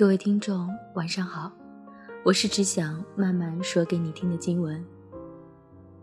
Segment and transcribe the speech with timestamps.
[0.00, 1.52] 各位听众，晚上好，
[2.24, 4.82] 我是只想慢慢说给你听的经文。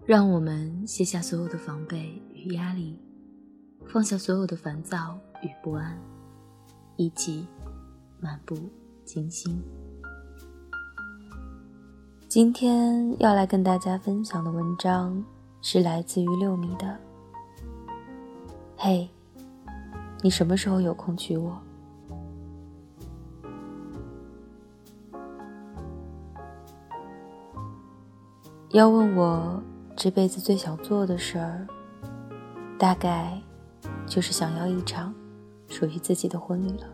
[0.05, 3.01] 让我们卸下所有的防备与压力，
[3.87, 5.99] 放下所有的烦躁与不安，
[6.95, 7.47] 一起
[8.19, 8.55] 漫步
[9.03, 9.59] 金星。
[12.27, 15.25] 今天要来跟大家分享的文章
[15.63, 16.95] 是来自于六米的。
[18.75, 19.09] 嘿，
[20.21, 21.59] 你什么时候有空娶我？
[28.77, 29.59] 要问我
[29.95, 31.65] 这辈子最想做的事儿，
[32.77, 33.41] 大概
[34.05, 35.11] 就是想要一场
[35.67, 36.85] 属于自己的婚礼了。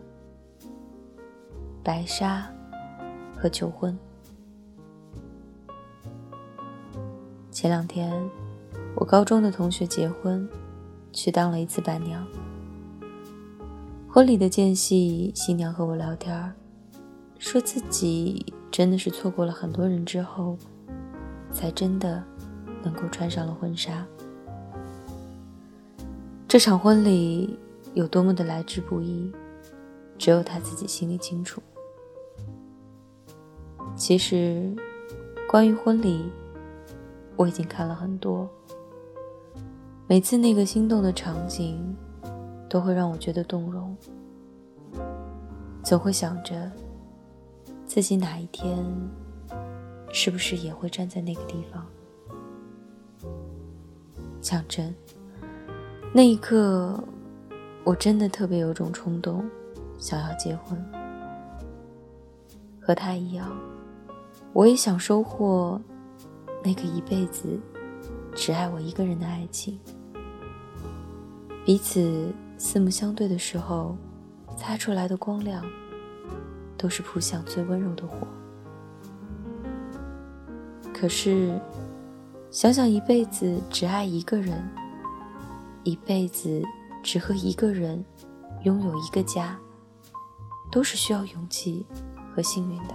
[1.82, 2.50] 白纱
[3.36, 3.94] 和求婚。
[7.50, 8.10] 前两天，
[8.96, 10.48] 我高中的同学结婚，
[11.12, 12.26] 去当了一次伴娘。
[14.08, 16.50] 婚礼的间隙，新娘和我聊天，
[17.38, 20.56] 说自己真的是错过了很多人之后。
[21.54, 22.22] 才真的
[22.82, 24.04] 能够穿上了婚纱。
[26.46, 27.58] 这场婚礼
[27.94, 29.32] 有多么的来之不易，
[30.18, 31.62] 只有他自己心里清楚。
[33.96, 34.74] 其实，
[35.48, 36.30] 关于婚礼，
[37.36, 38.48] 我已经看了很多。
[40.06, 41.96] 每次那个心动的场景，
[42.68, 43.96] 都会让我觉得动容。
[45.82, 46.70] 总会想着，
[47.86, 48.76] 自己哪一天。
[50.16, 51.84] 是不是也会站在那个地方？
[54.40, 54.94] 讲真，
[56.14, 57.02] 那一刻，
[57.82, 59.44] 我真的特别有种冲动，
[59.98, 60.80] 想要结婚。
[62.80, 63.50] 和他一样，
[64.52, 65.80] 我也想收获
[66.62, 67.58] 那个一辈子
[68.36, 69.80] 只爱我一个人的爱情。
[71.66, 73.96] 彼此四目相对的时候，
[74.56, 75.64] 擦出来的光亮，
[76.78, 78.28] 都是扑向最温柔的火。
[80.94, 81.60] 可是，
[82.50, 84.64] 想想一辈子只爱一个人，
[85.82, 86.62] 一辈子
[87.02, 88.02] 只和一个人
[88.62, 89.58] 拥有一个家，
[90.70, 91.84] 都是需要勇气
[92.32, 92.94] 和幸运的。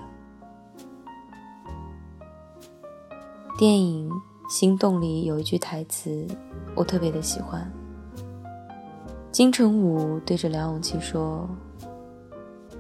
[3.60, 4.10] 电影
[4.50, 6.26] 《心动》里有一句台词，
[6.76, 7.70] 我特别的喜欢。
[9.30, 11.48] 金城武对着梁咏琪说：“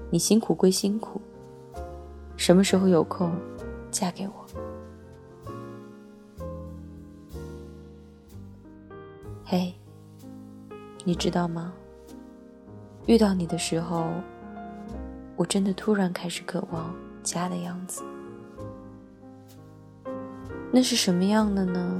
[0.09, 1.21] 你辛苦归辛苦，
[2.37, 3.31] 什么时候有空，
[3.91, 4.33] 嫁给我。”
[9.51, 9.73] 嘿，
[11.03, 11.73] 你知道吗？
[13.07, 14.13] 遇到你的时候，
[15.35, 16.93] 我真的突然开始渴望
[17.23, 18.03] 家的样子。
[20.71, 21.99] 那是什么样的呢？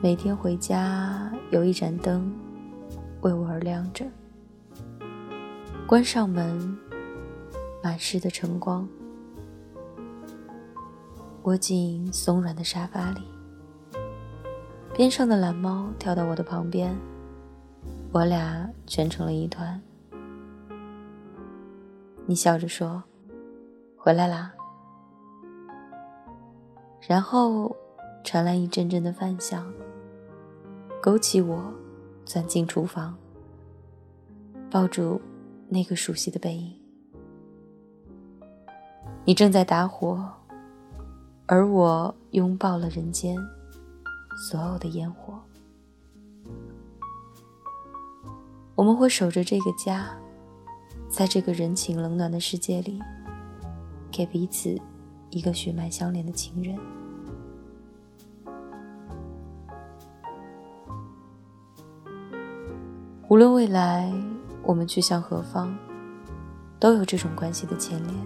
[0.00, 2.32] 每天回家有一盏灯
[3.22, 4.06] 为我而亮着，
[5.84, 6.78] 关上门，
[7.82, 8.88] 满室的晨光，
[11.42, 13.22] 窝进松软的沙发里。
[14.92, 16.94] 边上的蓝猫跳到我的旁边，
[18.12, 19.80] 我俩蜷成了一团。
[22.26, 23.02] 你笑着说
[23.96, 24.52] ：“回来啦。”
[27.08, 27.74] 然后
[28.22, 29.72] 传来一阵阵的饭香，
[31.00, 31.72] 勾起我
[32.24, 33.16] 钻进厨房，
[34.70, 35.20] 抱住
[35.68, 36.76] 那个熟悉的背影。
[39.24, 40.28] 你正在打火，
[41.46, 43.38] 而我拥抱了人间。
[44.40, 45.38] 所有的烟火，
[48.74, 50.08] 我们会守着这个家，
[51.10, 52.98] 在这个人情冷暖的世界里，
[54.10, 54.74] 给彼此
[55.28, 56.78] 一个血脉相连的情人。
[63.28, 64.10] 无论未来
[64.62, 65.76] 我们去向何方，
[66.78, 68.16] 都有这种关系的牵连。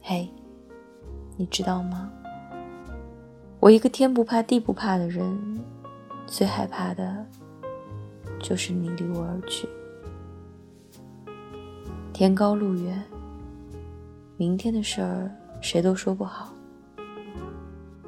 [0.00, 0.32] 嘿，
[1.36, 2.12] 你知道吗？
[3.58, 5.60] 我一个天不怕地不怕的人，
[6.26, 7.26] 最害怕的，
[8.38, 9.68] 就是你离我而去。
[12.12, 13.02] 天高路远，
[14.36, 15.30] 明天的事儿
[15.60, 16.52] 谁都说不好，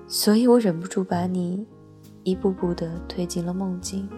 [0.07, 1.67] 所以我忍不住把你
[2.23, 4.09] 一步步的推进了梦境，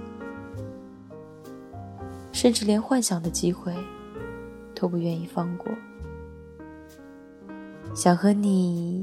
[2.32, 3.74] 甚至连幻想的机会
[4.74, 5.72] 都不愿意放过，
[7.94, 9.02] 想和你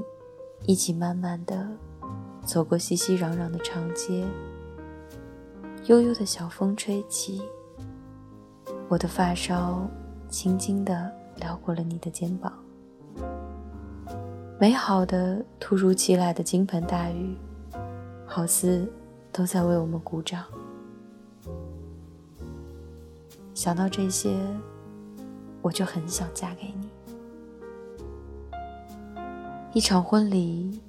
[0.67, 1.67] 一起慢慢的。
[2.47, 4.25] 走过熙熙攘攘的长街，
[5.87, 7.41] 悠悠的小风吹起，
[8.87, 9.85] 我的发梢
[10.29, 12.53] 轻轻地撩过了你的肩膀。
[14.57, 17.35] 美好的突如其来的倾盆大雨，
[18.25, 18.89] 好似
[19.33, 20.45] 都在为我们鼓掌。
[23.53, 24.33] 想到这些，
[25.61, 26.89] 我就很想嫁给你。
[29.73, 30.79] 一场婚礼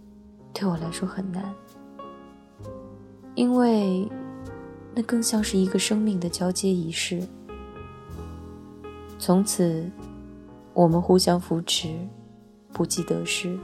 [0.58, 1.54] 对我来说很难，
[3.36, 4.10] 因为
[4.92, 7.22] 那更像是一个生命的交接仪式。
[9.20, 9.88] 从此，
[10.74, 11.96] 我们互相扶持，
[12.72, 13.56] 不计得失。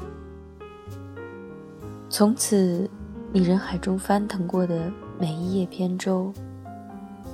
[2.09, 2.89] 从此，
[3.33, 4.89] 你人海中翻腾过的
[5.19, 6.33] 每一叶扁舟，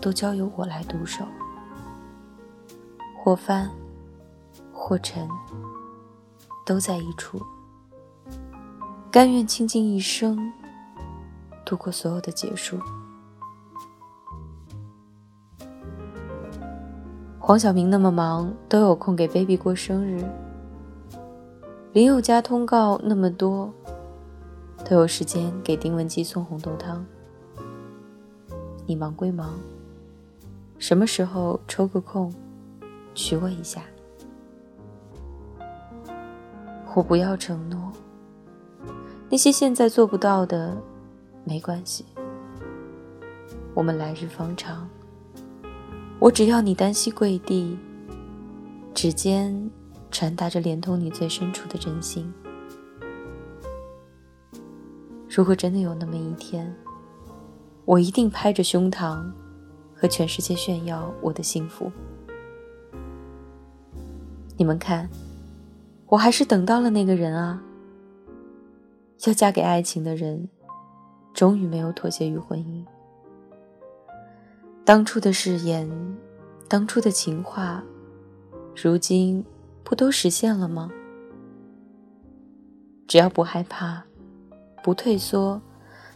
[0.01, 1.23] 都交由我来独守。
[3.23, 3.71] 或翻，
[4.73, 5.29] 或沉，
[6.65, 7.39] 都在一处。
[9.13, 10.39] 甘愿倾尽一生，
[11.65, 12.79] 度过所有的结束。
[17.41, 20.23] 黄晓明那么忙，都有空给 baby 过生日；
[21.93, 23.69] 林宥嘉通告那么多，
[24.89, 27.05] 都有时间给丁文姬送红豆汤。
[28.87, 29.59] 你忙归忙，
[30.79, 32.33] 什么时候抽个空，
[33.13, 33.83] 娶我一下？
[36.95, 37.91] 我不要承诺，
[39.33, 40.77] 那些现在做不到的，
[41.45, 42.05] 没关系，
[43.75, 44.89] 我们来日方长。
[46.19, 47.79] 我只要你单膝跪地，
[48.93, 49.71] 指尖
[50.11, 52.31] 传达着连通你最深处的真心。
[55.29, 56.75] 如果真的有那么一天，
[57.85, 59.23] 我一定拍着胸膛，
[59.95, 61.89] 和全世界炫耀我的幸福。
[64.57, 65.09] 你们看，
[66.09, 67.63] 我还是等到了那个人啊！
[69.27, 70.49] 要嫁给爱情的人，
[71.35, 72.85] 终于没有妥协于婚姻。
[74.85, 75.89] 当初的誓言，
[76.69, 77.83] 当初的情话，
[78.75, 79.45] 如今
[79.85, 80.91] 不都实现了吗？
[83.07, 84.03] 只要不害怕，
[84.83, 85.61] 不退缩，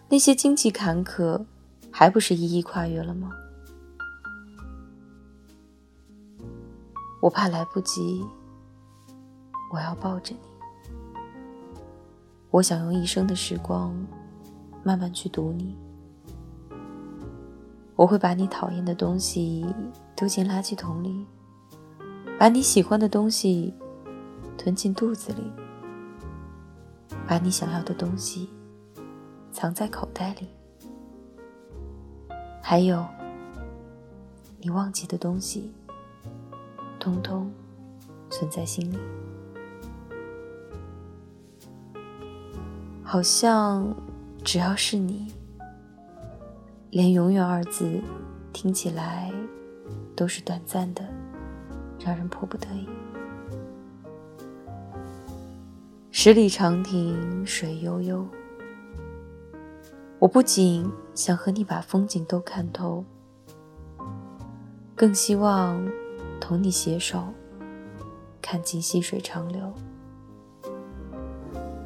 [0.09, 1.45] 那些荆棘坎坷，
[1.91, 3.31] 还不是一一跨越了吗？
[7.21, 8.25] 我怕来不及，
[9.73, 10.54] 我要抱着你。
[12.55, 13.93] 我想用一生的时光，
[14.85, 15.77] 慢慢去读你。
[17.97, 19.67] 我会把你讨厌的东西
[20.15, 21.27] 丢进垃圾桶里，
[22.39, 23.75] 把你喜欢的东西
[24.57, 25.43] 吞进肚子里，
[27.27, 28.49] 把你想要的东西
[29.51, 30.47] 藏在口袋里，
[32.63, 33.05] 还有
[34.61, 35.75] 你忘记的东西，
[37.01, 37.53] 通通
[38.31, 38.99] 存在心里。
[43.15, 43.95] 好像
[44.43, 45.33] 只要是你。
[46.91, 48.03] 连“永远”二字，
[48.53, 49.33] 听起来
[50.17, 51.05] 都是短暂的，
[52.05, 52.89] 让人迫不得已。
[56.11, 58.27] 十里长亭水悠悠，
[60.19, 63.05] 我不仅想和你把风景都看透，
[64.97, 65.89] 更希望
[66.41, 67.23] 同你携手
[68.43, 69.73] 看尽细水长流。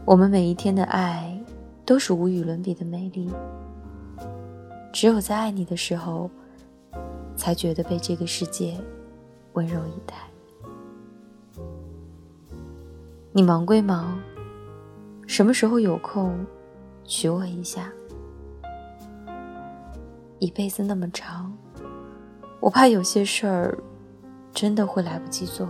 [0.09, 1.39] 我们每一天的爱，
[1.85, 3.31] 都是无与伦比的美丽。
[4.91, 6.31] 只有在爱你的时候，
[7.37, 8.81] 才觉得被这个世界
[9.53, 10.15] 温柔以待。
[13.33, 14.19] 你忙归忙，
[15.27, 16.35] 什么时候有空
[17.05, 17.93] 娶我一下？
[20.39, 21.53] 一辈子那么长，
[22.61, 23.79] 我怕有些事儿
[24.55, 25.69] 真的会来不及做，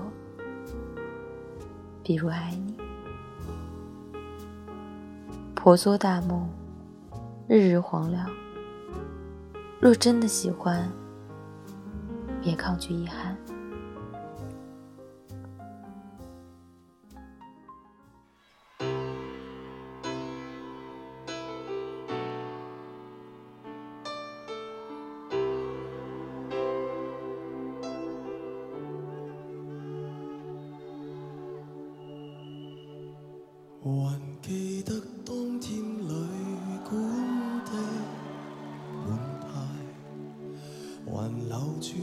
[2.04, 2.67] 比如爱你。
[5.60, 6.48] 婆娑大梦，
[7.48, 8.30] 日日黄粱。
[9.80, 10.88] 若真的喜欢，
[12.40, 13.36] 别抗拒遗憾。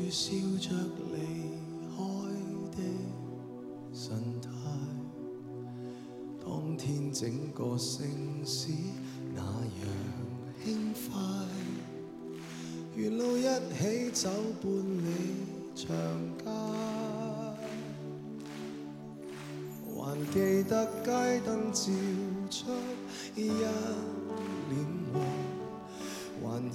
[0.10, 0.70] 笑着
[1.14, 1.16] 离
[1.92, 1.98] 开
[2.72, 2.78] 的
[3.94, 4.06] 神
[4.42, 4.50] 态，
[6.44, 8.06] 当天整个城
[8.46, 8.72] 市
[9.34, 9.88] 那样
[10.64, 11.00] 轻快，
[12.96, 13.44] 沿路一
[13.78, 14.30] 起走
[14.62, 15.08] 半里
[15.75, 15.86] 长
[16.38, 16.46] 街，
[19.96, 20.74] 还记得
[21.04, 21.08] 街
[21.46, 21.84] 灯照
[22.50, 22.72] 出
[23.36, 23.66] 一脸
[25.14, 25.16] 黄，
[26.42, 26.74] 还燃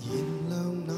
[0.48, 0.52] 亮
[0.86, 0.92] 那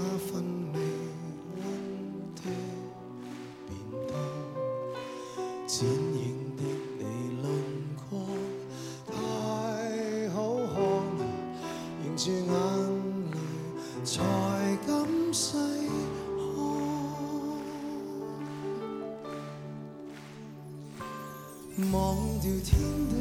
[21.90, 23.14] 忘掉天地，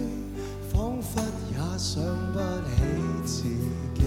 [0.73, 2.03] 仿佛也想
[2.33, 2.83] 不起
[3.25, 3.43] 自
[3.95, 4.01] 己，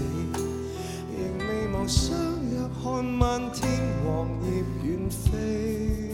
[1.16, 2.14] 仍未忘相
[2.50, 4.46] 约看漫天黄叶
[4.82, 6.10] 远飞。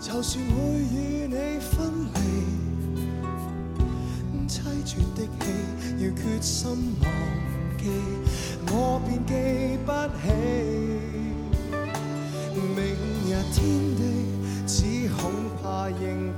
[0.00, 2.18] 就算会与你分离，
[4.48, 5.44] 凄绝的戏
[5.98, 6.58] 要决心
[7.02, 7.04] 忘
[7.78, 7.84] 记，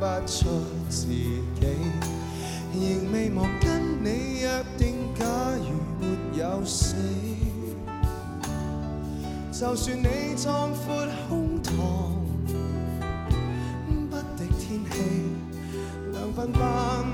[0.03, 0.49] 不出
[0.89, 1.45] 自己，
[2.75, 5.25] 仍未忘跟你约定，假
[5.61, 6.05] 如没
[6.41, 6.97] 有死，
[9.53, 11.71] 就算你壮阔胸膛，
[14.11, 14.99] 不敌天气，
[16.11, 17.07] 两鬓斑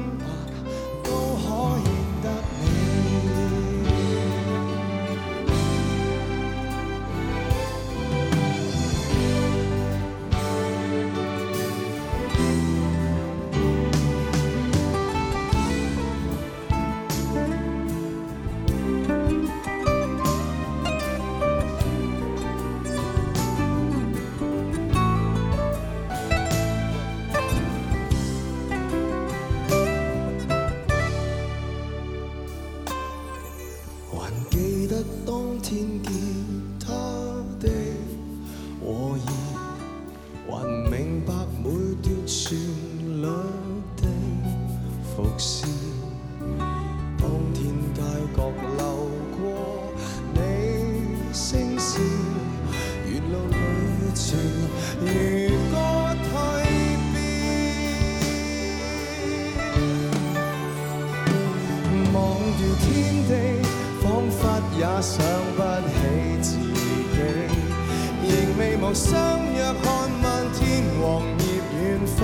[68.99, 69.14] 相
[69.55, 69.87] 约看
[70.21, 71.43] 漫天黄叶
[71.78, 72.19] 远飞。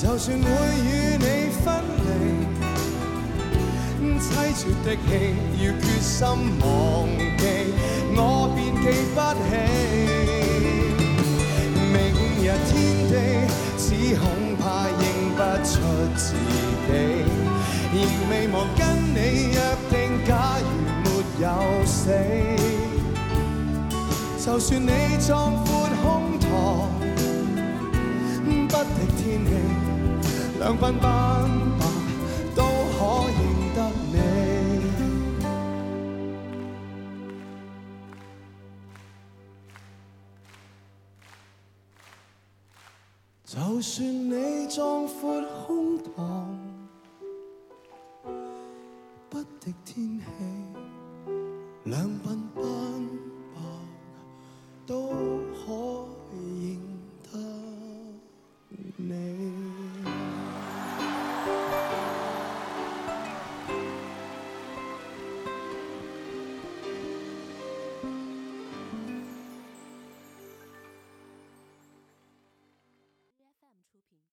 [0.00, 0.46] 就算会
[0.78, 1.66] 与你分
[2.04, 2.08] 离，
[4.20, 4.22] 凄
[4.54, 5.04] 绝的戏
[5.58, 6.14] 要决心
[6.60, 6.64] 忘
[7.38, 7.42] 记，
[8.14, 8.18] 我
[8.54, 8.84] 便记
[9.16, 9.50] 不起。
[11.92, 11.94] 明
[12.38, 12.72] 日天
[13.10, 13.12] 地，
[13.76, 13.82] 只
[14.14, 14.22] 恐
[14.60, 15.02] 怕認
[15.34, 15.72] 不出
[16.14, 16.22] 自
[16.86, 16.88] 己，
[17.92, 17.94] 仍
[18.30, 18.80] 未忘跟
[19.12, 19.18] 你
[19.54, 19.58] 約
[19.90, 19.92] 定，
[20.24, 20.30] 假
[20.60, 20.64] 如
[21.02, 21.04] 沒
[21.40, 21.44] 有
[21.84, 22.02] 死，
[24.44, 25.66] 就算你壯闊
[26.02, 26.44] 胸膛，
[28.68, 29.50] 不敵天氣，
[30.58, 31.48] 兩鬓斑
[31.78, 31.82] 白
[32.54, 32.60] 都
[32.92, 32.98] 可
[33.30, 33.40] 認
[33.74, 33.78] 得
[34.12, 34.14] 你。
[43.46, 44.34] 就算你
[44.68, 45.18] 壯闊
[45.66, 46.12] 胸膛，
[49.30, 50.24] 不敵天氣，
[51.84, 52.24] 兩鬓
[52.54, 52.62] 斑
[54.86, 55.33] 都